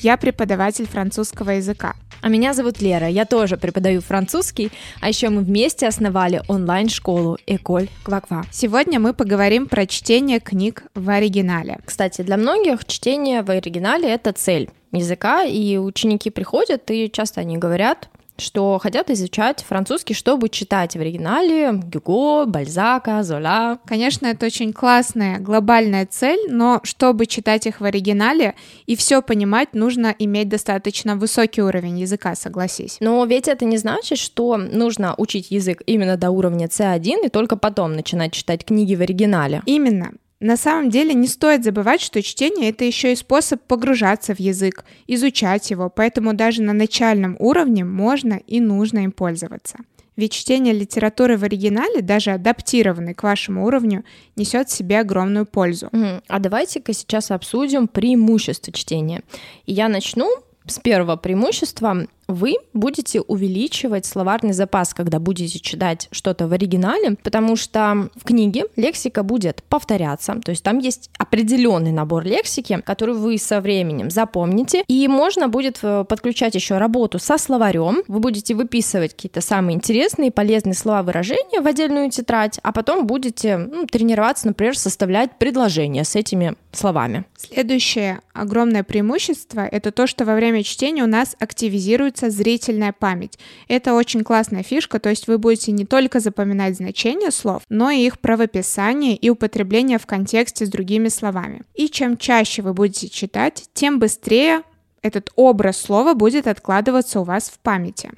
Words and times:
я 0.00 0.16
преподаватель 0.16 0.86
французского 0.86 1.50
языка. 1.50 1.94
А 2.20 2.28
меня 2.28 2.52
зовут 2.52 2.80
Лера, 2.80 3.06
я 3.06 3.24
тоже 3.24 3.56
преподаю 3.56 4.00
французский, 4.00 4.72
а 5.00 5.08
еще 5.08 5.28
мы 5.28 5.42
вместе 5.42 5.86
основали 5.86 6.42
онлайн-школу 6.48 7.38
Эколь 7.46 7.88
Кваква. 8.02 8.44
Сегодня 8.50 8.98
мы 8.98 9.14
поговорим 9.14 9.66
про 9.66 9.86
чтение 9.86 10.40
книг 10.40 10.82
в 10.94 11.08
оригинале. 11.08 11.78
Кстати, 11.84 12.22
для 12.22 12.36
многих 12.36 12.84
чтение 12.86 13.42
в 13.42 13.50
оригинале— 13.50 14.08
это 14.10 14.32
цель 14.32 14.68
языка, 14.90 15.44
и 15.44 15.76
ученики 15.76 16.30
приходят, 16.30 16.90
и 16.90 17.10
часто 17.10 17.40
они 17.40 17.56
говорят, 17.56 18.08
что 18.40 18.78
хотят 18.78 19.10
изучать 19.10 19.64
французский, 19.66 20.14
чтобы 20.14 20.48
читать 20.48 20.96
в 20.96 21.00
оригинале 21.00 21.72
Гюго, 21.72 22.46
Бальзака, 22.46 23.22
Зола. 23.22 23.78
Конечно, 23.86 24.26
это 24.26 24.46
очень 24.46 24.72
классная 24.72 25.38
глобальная 25.38 26.06
цель, 26.06 26.46
но 26.48 26.80
чтобы 26.82 27.26
читать 27.26 27.66
их 27.66 27.80
в 27.80 27.84
оригинале 27.84 28.54
и 28.86 28.96
все 28.96 29.22
понимать, 29.22 29.74
нужно 29.74 30.14
иметь 30.18 30.48
достаточно 30.48 31.16
высокий 31.16 31.62
уровень 31.62 32.00
языка, 32.00 32.34
согласись. 32.34 32.98
Но 33.00 33.24
ведь 33.24 33.48
это 33.48 33.64
не 33.64 33.76
значит, 33.76 34.18
что 34.18 34.56
нужно 34.56 35.14
учить 35.16 35.50
язык 35.50 35.82
именно 35.86 36.16
до 36.16 36.30
уровня 36.30 36.66
C1 36.66 37.26
и 37.26 37.28
только 37.28 37.56
потом 37.56 37.94
начинать 37.94 38.32
читать 38.32 38.64
книги 38.64 38.94
в 38.94 39.00
оригинале. 39.00 39.62
Именно. 39.66 40.12
На 40.40 40.56
самом 40.56 40.88
деле 40.88 41.14
не 41.14 41.26
стоит 41.26 41.64
забывать, 41.64 42.00
что 42.00 42.22
чтение 42.22 42.70
это 42.70 42.84
еще 42.84 43.12
и 43.12 43.16
способ 43.16 43.60
погружаться 43.62 44.34
в 44.34 44.40
язык, 44.40 44.84
изучать 45.08 45.70
его, 45.70 45.90
поэтому 45.90 46.32
даже 46.32 46.62
на 46.62 46.72
начальном 46.72 47.36
уровне 47.40 47.84
можно 47.84 48.34
и 48.46 48.60
нужно 48.60 49.00
им 49.00 49.10
пользоваться. 49.10 49.78
Ведь 50.16 50.32
чтение 50.32 50.74
литературы 50.74 51.36
в 51.36 51.44
оригинале, 51.44 52.02
даже 52.02 52.32
адаптированной 52.32 53.14
к 53.14 53.22
вашему 53.22 53.64
уровню, 53.64 54.04
несет 54.34 54.68
в 54.68 54.72
себе 54.72 55.00
огромную 55.00 55.46
пользу. 55.46 55.90
А 56.28 56.38
давайте-ка 56.38 56.92
сейчас 56.92 57.30
обсудим 57.30 57.86
преимущества 57.86 58.72
чтения. 58.72 59.22
И 59.66 59.72
я 59.72 59.88
начну 59.88 60.28
с 60.66 60.78
первого 60.80 61.16
преимущества 61.16 62.06
вы 62.28 62.56
будете 62.74 63.22
увеличивать 63.22 64.04
словарный 64.04 64.52
запас, 64.52 64.92
когда 64.92 65.18
будете 65.18 65.58
читать 65.58 66.08
что-то 66.12 66.46
в 66.46 66.52
оригинале, 66.52 67.16
потому 67.22 67.56
что 67.56 68.10
в 68.14 68.24
книге 68.24 68.66
лексика 68.76 69.22
будет 69.22 69.62
повторяться, 69.64 70.34
то 70.34 70.50
есть 70.50 70.62
там 70.62 70.78
есть 70.78 71.10
определенный 71.18 71.90
набор 71.90 72.24
лексики, 72.24 72.80
который 72.84 73.14
вы 73.14 73.38
со 73.38 73.60
временем 73.60 74.10
запомните, 74.10 74.84
и 74.86 75.08
можно 75.08 75.48
будет 75.48 75.78
э, 75.82 76.04
подключать 76.04 76.54
еще 76.54 76.76
работу 76.76 77.18
со 77.18 77.38
словарем, 77.38 78.02
вы 78.08 78.20
будете 78.20 78.54
выписывать 78.54 79.14
какие-то 79.14 79.40
самые 79.40 79.76
интересные, 79.76 80.30
полезные 80.30 80.74
слова 80.74 81.02
выражения 81.02 81.60
в 81.60 81.66
отдельную 81.66 82.10
тетрадь, 82.10 82.58
а 82.62 82.72
потом 82.72 83.06
будете 83.06 83.56
ну, 83.56 83.86
тренироваться, 83.86 84.48
например, 84.48 84.76
составлять 84.76 85.38
предложения 85.38 86.04
с 86.04 86.14
этими 86.14 86.54
словами. 86.72 87.24
Следующее 87.36 88.20
огромное 88.34 88.84
преимущество— 88.84 89.60
это 89.72 89.92
то, 89.92 90.06
что 90.06 90.24
во 90.24 90.34
время 90.34 90.62
чтения 90.62 91.02
у 91.02 91.06
нас 91.06 91.34
активизируется 91.38 92.17
формируется 92.18 92.30
зрительная 92.30 92.92
память. 92.92 93.38
Это 93.68 93.94
очень 93.94 94.24
классная 94.24 94.62
фишка, 94.62 94.98
то 94.98 95.08
есть 95.08 95.28
вы 95.28 95.38
будете 95.38 95.72
не 95.72 95.84
только 95.84 96.20
запоминать 96.20 96.76
значения 96.76 97.30
слов, 97.30 97.62
но 97.68 97.90
и 97.90 98.06
их 98.06 98.18
правописание 98.18 99.16
и 99.16 99.30
употребление 99.30 99.98
в 99.98 100.06
контексте 100.06 100.66
с 100.66 100.68
другими 100.68 101.08
словами. 101.08 101.62
И 101.74 101.88
чем 101.88 102.16
чаще 102.16 102.62
вы 102.62 102.74
будете 102.74 103.08
читать, 103.08 103.68
тем 103.74 103.98
быстрее 103.98 104.62
этот 105.02 105.30
образ 105.36 105.80
слова 105.80 106.14
будет 106.14 106.46
откладываться 106.46 107.20
у 107.20 107.24
вас 107.24 107.50
в 107.50 107.58
памяти. 107.60 108.10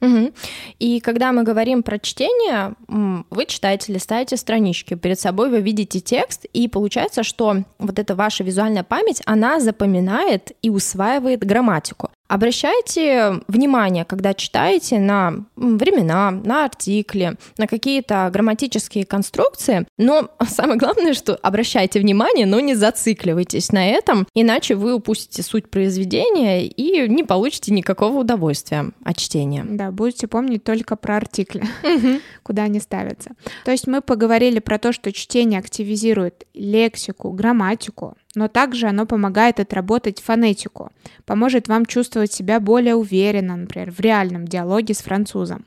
Угу. 0.00 0.32
И 0.80 1.00
когда 1.00 1.30
мы 1.32 1.44
говорим 1.44 1.84
про 1.84 1.98
чтение, 1.98 2.74
вы 2.88 3.46
читаете, 3.46 3.92
листаете 3.92 4.36
странички, 4.36 4.94
перед 4.94 5.20
собой 5.20 5.48
вы 5.48 5.60
видите 5.60 6.00
текст, 6.00 6.44
и 6.52 6.66
получается, 6.66 7.22
что 7.22 7.62
вот 7.78 7.98
эта 7.98 8.16
ваша 8.16 8.42
визуальная 8.42 8.82
память, 8.82 9.22
она 9.26 9.60
запоминает 9.60 10.52
и 10.60 10.70
усваивает 10.70 11.44
грамматику. 11.44 12.10
Обращайте 12.32 13.42
внимание, 13.46 14.06
когда 14.06 14.32
читаете, 14.32 14.98
на 14.98 15.44
времена, 15.54 16.30
на 16.30 16.64
артикли, 16.64 17.36
на 17.58 17.66
какие-то 17.66 18.30
грамматические 18.32 19.04
конструкции, 19.04 19.86
но 19.98 20.30
самое 20.48 20.78
главное, 20.78 21.12
что 21.12 21.36
обращайте 21.42 22.00
внимание, 22.00 22.46
но 22.46 22.58
не 22.60 22.74
зацикливайтесь 22.74 23.70
на 23.70 23.86
этом, 23.86 24.26
иначе 24.32 24.76
вы 24.76 24.94
упустите 24.94 25.42
суть 25.42 25.68
произведения 25.68 26.64
и 26.64 27.06
не 27.06 27.22
получите 27.22 27.70
никакого 27.70 28.20
удовольствия 28.20 28.92
от 29.04 29.18
чтения. 29.18 29.66
Да, 29.68 29.90
будете 29.90 30.26
помнить 30.26 30.64
только 30.64 30.96
про 30.96 31.18
артикли, 31.18 31.62
куда 32.42 32.62
они 32.62 32.80
ставятся. 32.80 33.32
То 33.66 33.72
есть 33.72 33.86
мы 33.86 34.00
поговорили 34.00 34.58
про 34.58 34.78
то, 34.78 34.94
что 34.94 35.12
чтение 35.12 35.58
активизирует 35.58 36.46
лексику, 36.54 37.30
грамматику, 37.32 38.16
но 38.34 38.48
также 38.48 38.86
оно 38.86 39.06
помогает 39.06 39.60
отработать 39.60 40.20
фонетику, 40.20 40.90
поможет 41.24 41.68
вам 41.68 41.86
чувствовать 41.86 42.32
себя 42.32 42.60
более 42.60 42.94
уверенно, 42.94 43.56
например, 43.56 43.90
в 43.90 44.00
реальном 44.00 44.46
диалоге 44.46 44.94
с 44.94 45.02
французом. 45.02 45.64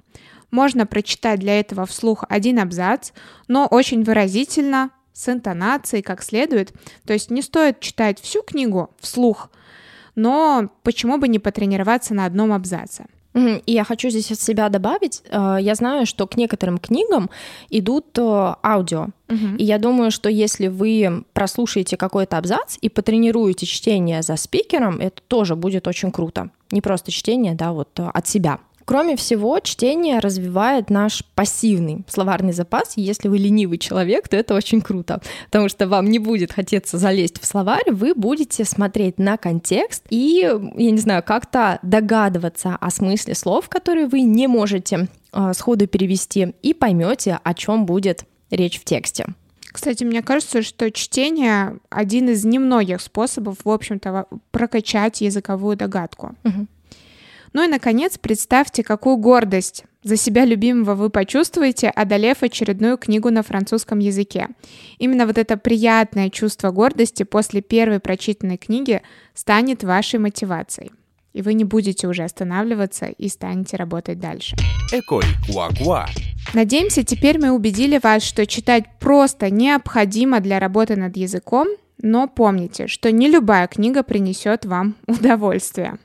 Можно 0.52 0.86
прочитать 0.86 1.40
для 1.40 1.60
этого 1.60 1.86
вслух 1.86 2.24
один 2.30 2.60
абзац, 2.60 3.12
но 3.48 3.68
очень 3.68 4.04
выразительно, 4.04 4.92
с 5.16 5.30
интонацией, 5.30 6.04
как 6.04 6.22
следует. 6.22 6.74
То 7.06 7.14
есть 7.14 7.32
не 7.32 7.42
стоит 7.42 7.80
читать 7.80 8.20
всю 8.20 8.44
книгу 8.44 8.90
вслух, 9.00 9.50
но 10.14 10.70
почему 10.84 11.18
бы 11.18 11.28
не 11.28 11.40
потренироваться 11.40 12.14
на 12.14 12.26
одном 12.26 12.52
абзаце? 12.52 13.06
И 13.36 13.72
я 13.74 13.84
хочу 13.84 14.10
здесь 14.10 14.32
от 14.32 14.40
себя 14.40 14.70
добавить, 14.70 15.22
э, 15.30 15.58
я 15.60 15.76
знаю, 15.76 16.06
что 16.06 16.26
к 16.26 16.38
некоторым 16.38 16.78
книгам 16.78 17.30
идут 17.70 18.18
э, 18.18 18.56
аудио. 18.64 19.08
Угу. 19.28 19.58
И 19.58 19.64
я 19.64 19.78
думаю, 19.78 20.12
что 20.12 20.30
если 20.30 20.68
вы 20.68 21.26
прослушаете 21.34 21.98
какой-то 21.98 22.38
абзац 22.38 22.78
и 22.80 22.90
потренируете 22.90 23.66
чтение 23.66 24.22
за 24.22 24.38
спикером, 24.38 25.00
это 25.00 25.22
тоже 25.28 25.56
будет 25.56 25.88
очень 25.88 26.12
круто. 26.12 26.50
Не 26.72 26.82
просто 26.82 27.12
чтение, 27.12 27.56
да, 27.56 27.74
вот 27.74 27.90
э, 28.00 28.10
от 28.14 28.26
себя. 28.28 28.60
Кроме 28.86 29.16
всего, 29.16 29.60
чтение 29.60 30.20
развивает 30.20 30.90
наш 30.90 31.24
пассивный 31.34 32.04
словарный 32.08 32.54
запас. 32.54 32.94
Если 32.96 33.28
вы 33.28 33.40
ленивый 33.40 33.80
человек, 33.80 34.28
то 34.28 34.38
это 34.38 34.54
очень 34.54 34.82
круто, 34.82 35.22
потому 35.46 35.70
что 35.70 35.88
вам 35.88 36.10
не 36.10 36.20
будет 36.20 36.52
хотеться 36.52 36.98
залезть 36.98 37.42
в 37.42 37.46
словарь, 37.46 37.92
вы 37.92 38.14
будете 38.14 38.64
смотреть 38.64 39.18
на 39.18 39.38
контекст 39.38 40.04
и, 40.10 40.48
я 40.78 40.92
не 40.92 41.00
знаю, 41.00 41.24
как-то 41.24 41.80
догадываться 41.82 42.78
о 42.80 42.92
смысле 42.92 43.34
слов, 43.34 43.70
которые 43.70 44.08
вы 44.08 44.22
не 44.22 44.48
можете 44.48 45.08
э, 45.34 45.54
сходу 45.54 45.88
перевести, 45.88 46.54
и 46.62 46.74
поймете, 46.74 47.40
о 47.44 47.54
чем 47.54 47.86
будет 47.86 48.26
речь 48.52 48.80
в 48.80 48.86
тексте. 48.86 49.26
Кстати, 49.76 50.06
мне 50.06 50.22
кажется, 50.22 50.62
что 50.62 50.90
чтение 50.90 51.80
один 51.90 52.30
из 52.30 52.46
немногих 52.46 53.02
способов, 53.02 53.58
в 53.64 53.70
общем-то, 53.70 54.28
прокачать 54.52 55.20
языковую 55.20 55.76
догадку. 55.76 56.34
Угу. 56.46 56.68
Ну 57.56 57.64
и, 57.64 57.68
наконец, 57.70 58.18
представьте, 58.18 58.84
какую 58.84 59.16
гордость 59.16 59.86
за 60.04 60.18
себя 60.18 60.44
любимого 60.44 60.94
вы 60.94 61.10
почувствуете, 61.10 61.88
одолев 61.88 62.44
очередную 62.44 62.98
книгу 62.98 63.30
на 63.30 63.44
французском 63.44 64.00
языке. 64.00 64.50
Именно 64.98 65.26
вот 65.26 65.38
это 65.38 65.56
приятное 65.56 66.30
чувство 66.30 66.72
гордости 66.72 67.24
после 67.24 67.62
первой 67.62 68.02
прочитанной 68.02 68.58
книги 68.58 69.02
станет 69.34 69.86
вашей 69.86 70.20
мотивацией. 70.20 70.92
И 71.32 71.42
вы 71.42 71.54
не 71.54 71.64
будете 71.64 72.10
уже 72.10 72.24
останавливаться 72.24 73.06
и 73.06 73.30
станете 73.30 73.78
работать 73.78 74.20
дальше. 74.20 74.58
Эколь 74.92 75.24
Куакуа. 75.48 76.08
Надеемся, 76.54 77.06
теперь 77.06 77.40
мы 77.40 77.52
убедили 77.52 78.02
вас, 78.04 78.22
что 78.24 78.46
читать 78.46 78.84
просто 79.00 79.50
необходимо 79.50 80.42
для 80.42 80.60
работы 80.60 80.98
над 80.98 81.16
языком, 81.16 81.70
но 82.02 82.28
помните, 82.28 82.88
что 82.88 83.14
не 83.14 83.30
любая 83.30 83.68
книга 83.68 84.04
принесет 84.04 84.66
вам 84.66 84.96
удовольствие. 85.08 86.00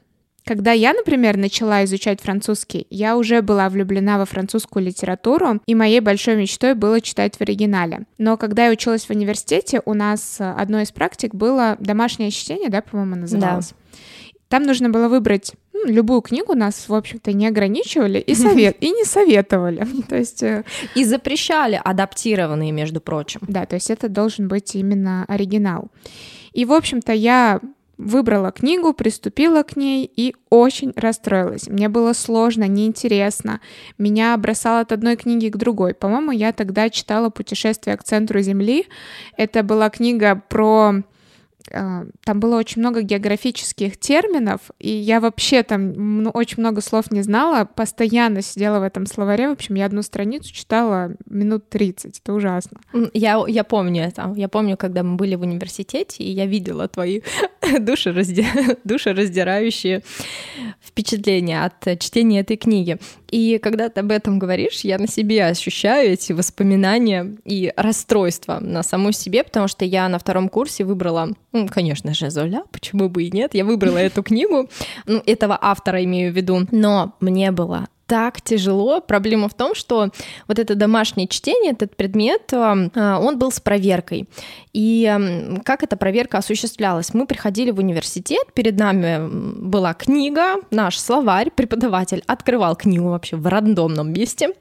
Когда 0.44 0.72
я, 0.72 0.92
например, 0.92 1.36
начала 1.36 1.84
изучать 1.84 2.20
французский, 2.20 2.86
я 2.90 3.16
уже 3.16 3.42
была 3.42 3.68
влюблена 3.68 4.18
во 4.18 4.24
французскую 4.24 4.84
литературу, 4.84 5.60
и 5.66 5.74
моей 5.74 6.00
большой 6.00 6.36
мечтой 6.36 6.74
было 6.74 7.00
читать 7.00 7.36
в 7.36 7.40
оригинале. 7.40 8.06
Но 8.18 8.36
когда 8.36 8.66
я 8.66 8.72
училась 8.72 9.04
в 9.04 9.10
университете, 9.10 9.82
у 9.84 9.94
нас 9.94 10.36
э, 10.40 10.50
одно 10.50 10.80
из 10.80 10.90
практик 10.92 11.34
было 11.34 11.76
домашнее 11.78 12.30
чтение, 12.30 12.68
да, 12.68 12.80
по-моему, 12.80 13.16
называлось. 13.16 13.70
Да. 13.70 13.98
Там 14.48 14.64
нужно 14.64 14.90
было 14.90 15.08
выбрать 15.08 15.52
ну, 15.72 15.86
любую 15.86 16.20
книгу, 16.22 16.54
нас, 16.54 16.88
в 16.88 16.94
общем-то, 16.94 17.32
не 17.32 17.46
ограничивали 17.46 18.18
и, 18.18 18.34
совет, 18.34 18.76
и 18.80 18.90
не 18.90 19.04
советовали. 19.04 19.86
то 20.08 20.16
есть... 20.16 20.42
Э, 20.42 20.64
и 20.94 21.04
запрещали 21.04 21.80
адаптированные, 21.82 22.72
между 22.72 23.00
прочим. 23.00 23.40
Да, 23.46 23.66
то 23.66 23.74
есть 23.74 23.90
это 23.90 24.08
должен 24.08 24.48
быть 24.48 24.74
именно 24.74 25.24
оригинал. 25.28 25.88
И, 26.52 26.64
в 26.64 26.72
общем-то, 26.72 27.12
я 27.12 27.60
выбрала 28.00 28.50
книгу, 28.50 28.92
приступила 28.92 29.62
к 29.62 29.76
ней 29.76 30.10
и 30.14 30.34
очень 30.48 30.92
расстроилась. 30.96 31.68
Мне 31.68 31.88
было 31.88 32.12
сложно, 32.12 32.66
неинтересно. 32.66 33.60
Меня 33.98 34.36
бросало 34.36 34.80
от 34.80 34.92
одной 34.92 35.16
книги 35.16 35.48
к 35.48 35.56
другой. 35.56 35.94
По-моему, 35.94 36.30
я 36.32 36.52
тогда 36.52 36.88
читала 36.88 37.30
«Путешествие 37.30 37.96
к 37.96 38.04
центру 38.04 38.40
Земли». 38.40 38.86
Это 39.36 39.62
была 39.62 39.90
книга 39.90 40.42
про 40.48 41.02
там 41.70 42.40
было 42.40 42.58
очень 42.58 42.80
много 42.80 43.02
географических 43.02 43.96
терминов, 43.96 44.60
и 44.78 44.90
я 44.90 45.20
вообще 45.20 45.62
там 45.62 46.30
очень 46.34 46.58
много 46.58 46.80
слов 46.80 47.10
не 47.10 47.22
знала, 47.22 47.64
постоянно 47.64 48.42
сидела 48.42 48.80
в 48.80 48.82
этом 48.82 49.06
словаре. 49.06 49.48
В 49.48 49.52
общем, 49.52 49.76
я 49.76 49.86
одну 49.86 50.02
страницу 50.02 50.52
читала 50.52 51.12
минут 51.26 51.68
30, 51.68 52.20
это 52.20 52.32
ужасно. 52.32 52.80
Я, 53.14 53.42
я 53.46 53.64
помню 53.64 54.04
это. 54.04 54.32
Я 54.36 54.48
помню, 54.48 54.76
когда 54.76 55.02
мы 55.02 55.16
были 55.16 55.34
в 55.36 55.42
университете, 55.42 56.24
и 56.24 56.30
я 56.30 56.46
видела 56.46 56.88
твои 56.88 57.20
душеразди... 57.80 58.46
душераздирающие 58.84 60.02
впечатления 60.82 61.64
от 61.64 62.00
чтения 62.00 62.40
этой 62.40 62.56
книги. 62.56 62.98
И 63.30 63.58
когда 63.58 63.88
ты 63.88 64.00
об 64.00 64.10
этом 64.10 64.38
говоришь, 64.38 64.80
я 64.80 64.98
на 64.98 65.06
себе 65.06 65.46
ощущаю 65.46 66.12
эти 66.12 66.32
воспоминания 66.32 67.36
и 67.44 67.72
расстройства 67.76 68.58
на 68.60 68.82
саму 68.82 69.12
себе, 69.12 69.44
потому 69.44 69.68
что 69.68 69.84
я 69.84 70.08
на 70.08 70.18
втором 70.18 70.48
курсе 70.48 70.84
выбрала, 70.84 71.30
конечно 71.68 72.14
же, 72.14 72.30
Золя, 72.30 72.64
почему 72.72 73.08
бы 73.08 73.24
и 73.24 73.30
нет, 73.30 73.54
я 73.54 73.64
выбрала 73.64 73.98
эту 73.98 74.22
книгу, 74.22 74.68
ну, 75.06 75.22
этого 75.26 75.58
автора 75.60 76.04
имею 76.04 76.32
в 76.32 76.36
виду, 76.36 76.66
но 76.70 77.14
мне 77.20 77.50
было 77.50 77.88
так 78.10 78.42
тяжело. 78.42 79.00
Проблема 79.00 79.48
в 79.48 79.54
том, 79.54 79.76
что 79.76 80.08
вот 80.48 80.58
это 80.58 80.74
домашнее 80.74 81.28
чтение, 81.28 81.70
этот 81.70 81.94
предмет, 81.94 82.52
э, 82.52 82.56
он 82.56 83.38
был 83.38 83.52
с 83.52 83.60
проверкой. 83.60 84.28
И 84.72 85.60
как 85.64 85.84
эта 85.84 85.96
проверка 85.96 86.38
осуществлялась? 86.38 87.14
Мы 87.14 87.28
приходили 87.28 87.70
в 87.70 87.78
университет, 87.78 88.52
перед 88.52 88.76
нами 88.76 89.28
была 89.30 89.94
книга, 89.94 90.56
наш 90.72 90.98
словарь, 90.98 91.52
преподаватель 91.52 92.24
открывал 92.26 92.74
книгу 92.74 93.10
вообще 93.10 93.36
в 93.36 93.46
рандомном 93.46 94.12
месте 94.12 94.54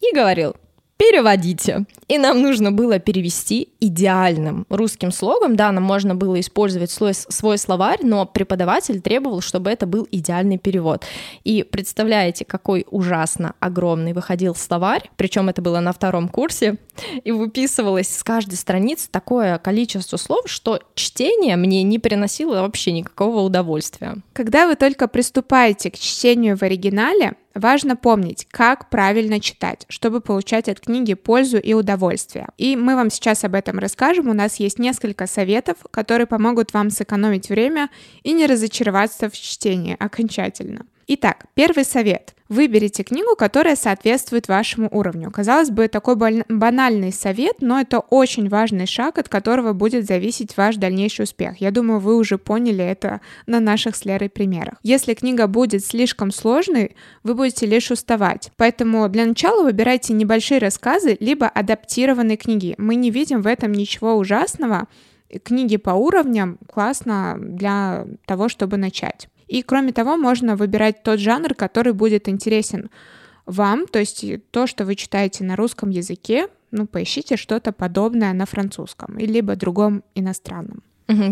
и 0.00 0.14
говорил, 0.14 0.54
переводите. 0.96 1.84
И 2.08 2.18
нам 2.18 2.42
нужно 2.42 2.70
было 2.70 2.98
перевести 2.98 3.70
идеальным 3.80 4.66
русским 4.68 5.10
слогом. 5.10 5.56
Да, 5.56 5.72
нам 5.72 5.82
можно 5.82 6.14
было 6.14 6.38
использовать 6.38 6.90
свой, 6.90 7.14
свой 7.14 7.58
словарь, 7.58 8.00
но 8.02 8.26
преподаватель 8.26 9.00
требовал, 9.00 9.40
чтобы 9.40 9.70
это 9.70 9.86
был 9.86 10.06
идеальный 10.10 10.58
перевод. 10.58 11.04
И 11.44 11.62
представляете, 11.64 12.44
какой 12.44 12.86
ужасно 12.90 13.54
огромный 13.60 14.12
выходил 14.12 14.54
словарь, 14.54 15.10
причем 15.16 15.48
это 15.48 15.62
было 15.62 15.80
на 15.80 15.92
втором 15.92 16.28
курсе, 16.28 16.76
и 17.24 17.32
выписывалось 17.32 18.14
с 18.14 18.22
каждой 18.22 18.54
страницы 18.54 19.08
такое 19.10 19.58
количество 19.58 20.16
слов, 20.16 20.44
что 20.46 20.80
чтение 20.94 21.56
мне 21.56 21.82
не 21.82 21.98
приносило 21.98 22.60
вообще 22.60 22.92
никакого 22.92 23.40
удовольствия. 23.40 24.16
Когда 24.32 24.66
вы 24.66 24.76
только 24.76 25.08
приступаете 25.08 25.90
к 25.90 25.98
чтению 25.98 26.56
в 26.56 26.62
оригинале, 26.62 27.34
Важно 27.54 27.96
помнить, 27.96 28.46
как 28.50 28.88
правильно 28.88 29.40
читать, 29.40 29.84
чтобы 29.88 30.20
получать 30.20 30.68
от 30.68 30.80
книги 30.80 31.14
пользу 31.14 31.58
и 31.58 31.74
удовольствие. 31.74 32.48
И 32.56 32.76
мы 32.76 32.96
вам 32.96 33.10
сейчас 33.10 33.44
об 33.44 33.54
этом 33.54 33.78
расскажем. 33.78 34.28
У 34.28 34.32
нас 34.32 34.56
есть 34.56 34.78
несколько 34.78 35.26
советов, 35.26 35.76
которые 35.90 36.26
помогут 36.26 36.72
вам 36.72 36.90
сэкономить 36.90 37.50
время 37.50 37.90
и 38.22 38.32
не 38.32 38.46
разочароваться 38.46 39.28
в 39.28 39.34
чтении 39.34 39.96
окончательно. 39.98 40.86
Итак, 41.08 41.46
первый 41.54 41.84
совет. 41.84 42.34
Выберите 42.52 43.02
книгу, 43.02 43.34
которая 43.34 43.76
соответствует 43.76 44.46
вашему 44.46 44.86
уровню. 44.92 45.30
Казалось 45.30 45.70
бы, 45.70 45.88
такой 45.88 46.16
банальный 46.50 47.10
совет, 47.10 47.62
но 47.62 47.80
это 47.80 48.00
очень 48.00 48.50
важный 48.50 48.86
шаг, 48.86 49.16
от 49.16 49.30
которого 49.30 49.72
будет 49.72 50.04
зависеть 50.04 50.54
ваш 50.58 50.76
дальнейший 50.76 51.22
успех. 51.22 51.62
Я 51.62 51.70
думаю, 51.70 51.98
вы 51.98 52.14
уже 52.14 52.36
поняли 52.36 52.84
это 52.84 53.22
на 53.46 53.58
наших 53.58 53.96
с 53.96 54.04
Лерой 54.04 54.28
примерах. 54.28 54.74
Если 54.82 55.14
книга 55.14 55.46
будет 55.46 55.82
слишком 55.82 56.30
сложной, 56.30 56.94
вы 57.22 57.34
будете 57.34 57.64
лишь 57.64 57.90
уставать. 57.90 58.50
Поэтому 58.58 59.08
для 59.08 59.24
начала 59.24 59.62
выбирайте 59.62 60.12
небольшие 60.12 60.60
рассказы, 60.60 61.16
либо 61.20 61.48
адаптированные 61.48 62.36
книги. 62.36 62.74
Мы 62.76 62.96
не 62.96 63.10
видим 63.10 63.40
в 63.40 63.46
этом 63.46 63.72
ничего 63.72 64.14
ужасного. 64.14 64.88
Книги 65.42 65.78
по 65.78 65.92
уровням 65.92 66.58
классно 66.70 67.38
для 67.40 68.04
того, 68.26 68.50
чтобы 68.50 68.76
начать. 68.76 69.30
И 69.52 69.62
кроме 69.62 69.92
того, 69.92 70.16
можно 70.16 70.56
выбирать 70.56 71.02
тот 71.02 71.20
жанр, 71.20 71.54
который 71.54 71.92
будет 71.92 72.26
интересен 72.26 72.88
вам, 73.44 73.86
то 73.86 73.98
есть 73.98 74.24
то, 74.50 74.66
что 74.66 74.86
вы 74.86 74.94
читаете 74.94 75.44
на 75.44 75.56
русском 75.56 75.90
языке, 75.90 76.48
ну, 76.70 76.86
поищите 76.86 77.36
что-то 77.36 77.72
подобное 77.72 78.32
на 78.32 78.46
французском, 78.46 79.18
либо 79.18 79.54
другом 79.54 80.04
иностранном. 80.14 80.82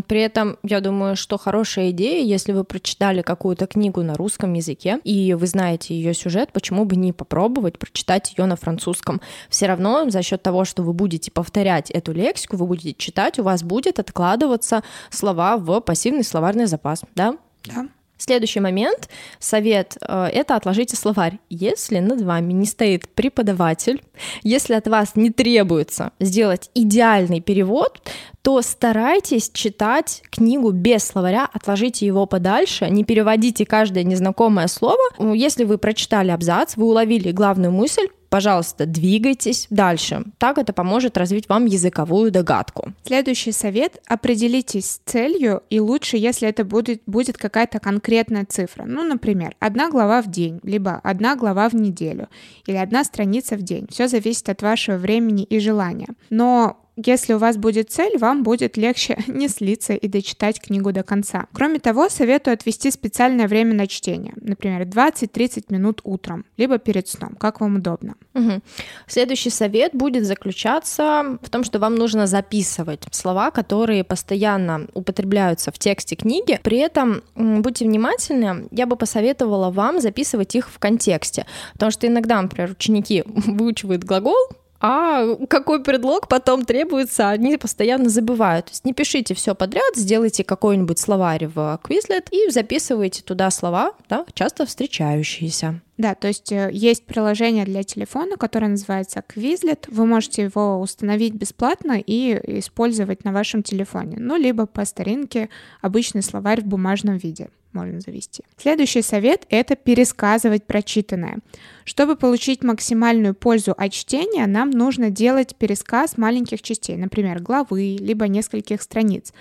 При 0.07 0.21
этом, 0.21 0.59
я 0.63 0.81
думаю, 0.81 1.17
что 1.17 1.39
хорошая 1.39 1.93
идея, 1.93 2.23
если 2.23 2.53
вы 2.53 2.65
прочитали 2.65 3.23
какую-то 3.23 3.67
книгу 3.67 4.03
на 4.03 4.13
русском 4.15 4.53
языке 4.53 5.01
и 5.05 5.33
вы 5.33 5.47
знаете 5.47 5.95
ее 5.95 6.13
сюжет, 6.13 6.53
почему 6.53 6.85
бы 6.85 6.97
не 6.97 7.15
попробовать 7.15 7.79
прочитать 7.79 8.35
ее 8.37 8.45
на 8.45 8.57
французском? 8.57 9.23
Все 9.49 9.67
равно 9.67 10.11
за 10.11 10.23
счет 10.23 10.43
того, 10.43 10.67
что 10.67 10.83
вы 10.83 10.93
будете 10.93 11.31
повторять 11.31 11.91
эту 11.91 12.13
лексику, 12.13 12.59
вы 12.59 12.67
будете 12.67 12.93
читать, 12.93 13.39
у 13.39 13.45
вас 13.45 13.63
будет 13.63 13.99
откладываться 13.99 14.83
слова 15.09 15.57
в 15.57 15.81
пассивный 15.81 16.25
словарный 16.25 16.67
запас, 16.67 17.03
да? 17.15 17.39
Да. 17.65 17.89
Следующий 18.21 18.61
момент, 18.61 19.09
совет, 19.39 19.97
э, 20.07 20.27
это 20.27 20.55
отложите 20.55 20.95
словарь. 20.95 21.39
Если 21.49 22.01
над 22.01 22.21
вами 22.21 22.53
не 22.53 22.67
стоит 22.67 23.09
преподаватель, 23.09 24.03
если 24.43 24.75
от 24.75 24.87
вас 24.89 25.13
не 25.17 25.31
требуется 25.31 26.13
сделать 26.21 26.71
идеальный 26.75 27.41
перевод, 27.41 28.03
то 28.43 28.61
старайтесь 28.61 29.51
читать 29.55 30.23
книгу 30.31 30.71
без 30.71 31.03
словаря, 31.03 31.49
отложите 31.51 32.05
его 32.05 32.27
подальше, 32.27 32.91
не 32.91 33.05
переводите 33.05 33.65
каждое 33.65 34.05
незнакомое 34.05 34.67
слово. 34.67 35.01
Если 35.35 35.65
вы 35.65 35.79
прочитали 35.79 36.31
абзац, 36.31 36.77
вы 36.77 36.85
уловили 36.85 37.33
главную 37.33 37.73
мысль, 37.73 38.09
пожалуйста, 38.31 38.87
двигайтесь 38.87 39.67
дальше. 39.69 40.25
Так 40.39 40.57
это 40.57 40.73
поможет 40.73 41.19
развить 41.19 41.49
вам 41.49 41.67
языковую 41.67 42.31
догадку. 42.31 42.93
Следующий 43.05 43.53
совет. 43.53 44.01
Определитесь 44.07 44.87
с 44.87 45.01
целью, 45.05 45.63
и 45.69 45.81
лучше, 45.81 46.17
если 46.17 46.49
это 46.49 46.65
будет, 46.65 47.03
будет 47.07 47.37
какая-то 47.37 47.81
конкретная 47.81 48.47
цифра. 48.47 48.85
Ну, 48.87 49.03
например, 49.03 49.55
одна 49.59 49.91
глава 49.91 50.23
в 50.23 50.31
день, 50.31 50.61
либо 50.63 51.01
одна 51.03 51.37
глава 51.37 51.69
в 51.69 51.75
неделю, 51.75 52.29
или 52.67 52.77
одна 52.77 53.05
страница 53.05 53.57
в 53.57 53.63
день. 53.63 53.87
Все 53.91 54.09
зависит 54.09 54.49
от 54.49 54.63
вашего 54.63 54.97
времени 54.97 55.45
и 55.45 55.59
желания. 55.59 56.09
Но 56.31 56.81
если 57.05 57.35
у 57.35 57.39
вас 57.39 57.57
будет 57.57 57.91
цель, 57.91 58.19
вам 58.19 58.43
будет 58.43 58.77
легче 58.77 59.19
не 59.27 59.49
слиться 59.49 59.95
и 59.95 60.09
дочитать 60.09 60.61
книгу 60.61 60.93
до 60.93 61.03
конца. 61.03 61.47
Кроме 61.53 61.79
того, 61.79 62.09
советую 62.09 62.55
отвести 62.55 62.91
специальное 62.91 63.49
время 63.49 63.75
на 63.75 63.87
чтение, 63.87 64.35
например, 64.41 64.83
20-30 64.83 65.67
минут 65.69 66.01
утром, 66.05 66.45
либо 66.57 66.79
перед 66.79 67.09
сном, 67.09 67.35
как 67.37 67.61
вам 67.61 67.77
удобно. 67.77 68.15
Угу. 68.35 68.61
Следующий 69.07 69.51
совет 69.51 69.93
будет 69.95 70.25
заключаться 70.25 71.39
в 71.43 71.51
том, 71.51 71.65
что 71.65 71.79
вам 71.79 71.95
нужно 71.95 72.27
записывать 72.27 73.03
слова, 73.11 73.51
которые 73.51 74.05
постоянно 74.05 74.87
употребляются 74.95 75.73
в 75.73 75.79
тексте 75.79 76.17
книги. 76.17 76.59
При 76.63 76.79
этом 76.79 77.23
будьте 77.35 77.85
внимательны, 77.85 78.69
я 78.71 78.87
бы 78.87 78.97
посоветовала 78.97 79.71
вам 79.71 80.01
записывать 80.01 80.55
их 80.55 80.71
в 80.71 80.79
контексте, 80.79 81.47
потому 81.75 81.91
что 81.91 82.07
иногда, 82.07 82.41
например, 82.41 82.73
ученики 82.73 83.25
выучивают 83.27 84.05
глагол, 84.05 84.37
а 84.81 85.37
какой 85.47 85.83
предлог 85.83 86.29
потом 86.29 86.65
требуется, 86.65 87.29
они 87.29 87.57
постоянно 87.57 88.09
забывают. 88.09 88.67
То 88.67 88.73
есть 88.73 88.85
не 88.85 88.93
пишите 88.93 89.35
все 89.35 89.55
подряд, 89.55 89.95
сделайте 89.95 90.43
какой-нибудь 90.45 90.99
словарь 90.99 91.47
в 91.47 91.81
Quizlet 91.85 92.29
и 92.31 92.51
записывайте 92.51 93.23
туда 93.23 93.51
слова, 93.51 93.93
да, 94.09 94.25
часто 94.35 94.67
встречающиеся. 94.67 95.81
Да, 96.01 96.15
то 96.15 96.29
есть 96.29 96.51
э, 96.51 96.71
есть 96.73 97.05
приложение 97.05 97.67
для 97.67 97.83
телефона, 97.83 98.39
которое 98.39 98.69
называется 98.69 99.23
Quizlet. 99.29 99.85
Вы 99.89 100.07
можете 100.07 100.45
его 100.45 100.81
установить 100.81 101.35
бесплатно 101.35 102.03
и 102.05 102.41
использовать 102.59 103.23
на 103.25 103.33
вашем 103.33 103.63
телефоне. 103.63 104.17
Ну, 104.19 104.37
либо 104.37 104.65
по 104.65 104.87
старинке 104.87 105.51
обычный 105.83 106.23
словарь 106.23 106.63
в 106.63 106.65
бумажном 106.65 107.19
виде 107.19 107.51
можно 107.75 108.01
завести. 108.01 108.45
Следующий 108.57 109.03
совет— 109.03 109.45
это 109.51 109.77
пересказывать 109.77 110.65
прочитанное. 110.65 111.41
Чтобы 111.85 112.17
получить 112.17 112.65
максимальную 112.65 113.35
пользу 113.35 113.75
от 113.77 113.93
чтения, 113.93 114.47
нам 114.47 114.71
нужно 114.71 115.11
делать 115.11 115.55
пересказ 115.55 116.17
маленьких 116.17 116.63
частей, 116.63 116.97
например, 116.97 117.43
главы, 117.43 117.99
либо 118.01 118.27
нескольких 118.27 118.81
страниц, 118.81 119.35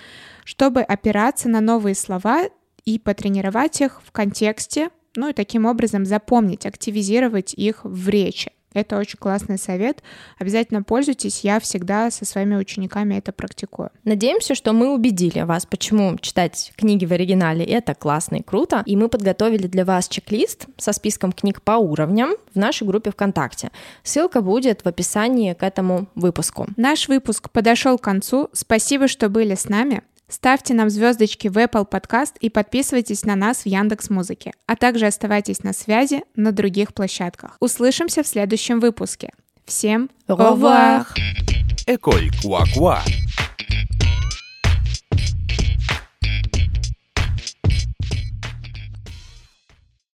чтобы 0.44 0.82
опираться 0.82 1.48
на 1.48 1.62
новые 1.62 1.96
слова 1.96 2.50
и 2.84 3.00
потренировать 3.00 3.80
их 3.80 4.02
в 4.04 4.12
контексте, 4.12 4.90
ну 5.16 5.30
и 5.30 5.34
таким 5.34 5.66
образом 5.66 6.06
запомнить, 6.06 6.66
активизировать 6.66 7.54
их 7.54 7.82
в 7.84 8.10
речи. 8.10 8.52
Это 8.74 8.98
очень 8.98 9.18
классный 9.18 9.58
совет. 9.58 10.04
Обязательно 10.38 10.84
пользуйтесь. 10.84 11.42
Я 11.42 11.60
всегда 11.60 12.12
со 12.12 12.26
своими 12.26 12.56
учениками 12.56 13.16
это 13.16 13.32
практикую. 13.32 13.90
Надеемся, 14.04 14.54
что 14.54 14.74
мы 14.74 14.94
убедили 14.94 15.42
вас, 15.42 15.66
почему 15.66 16.18
читать 16.18 16.72
книги 16.76 17.06
в 17.06 17.12
оригинале 17.12 17.66
это 17.66 17.96
классно 17.96 18.38
и 18.38 18.44
круто. 18.44 18.84
И 18.86 18.96
мы 18.96 19.10
подготовили 19.10 19.68
для 19.68 19.86
вас 19.86 20.08
чек-лист 20.08 20.68
со 20.78 20.94
списком 20.94 21.32
книг 21.32 21.62
по 21.64 21.74
уровням 21.74 22.36
в 22.54 22.58
нашей 22.58 22.86
группе 22.86 23.12
ВКонтакте. 23.12 23.72
Ссылка 24.04 24.42
будет 24.42 24.82
в 24.82 24.88
описании 24.88 25.54
к 25.54 25.64
этому 25.64 26.08
выпуску. 26.14 26.68
Наш 26.78 27.08
выпуск 27.08 27.50
подошел 27.50 27.98
к 27.98 28.04
концу. 28.04 28.50
Спасибо, 28.54 29.08
что 29.08 29.30
были 29.30 29.56
с 29.56 29.68
нами. 29.68 30.04
Ставьте 30.30 30.76
нам 30.76 30.90
звездочки 30.90 31.48
в 31.48 31.58
Apple 31.58 31.90
Podcast 31.90 32.34
и 32.40 32.50
подписывайтесь 32.50 33.26
на 33.26 33.36
нас 33.36 33.64
в 33.64 33.66
Яндекс 33.66 34.10
Музыке, 34.12 34.54
а 34.68 34.76
также 34.76 35.08
оставайтесь 35.08 35.64
на 35.64 35.74
связи 35.74 36.24
на 36.36 36.52
других 36.52 36.94
площадках. 36.94 37.58
Услышимся 37.60 38.22
в 38.22 38.28
следующем 38.28 38.80
выпуске. 38.80 39.32
Всем 39.66 40.10
Au 40.28 40.38
revoir. 40.38 41.06
École 41.88 42.30
Quoi 42.44 42.64
Quoi. 42.76 43.00